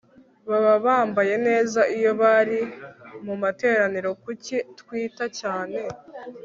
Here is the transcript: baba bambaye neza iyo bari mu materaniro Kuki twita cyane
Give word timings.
baba 0.49 0.73
bambaye 0.85 1.35
neza 1.47 1.81
iyo 1.97 2.11
bari 2.21 2.59
mu 3.25 3.35
materaniro 3.43 4.09
Kuki 4.23 4.55
twita 4.79 5.25
cyane 5.39 5.79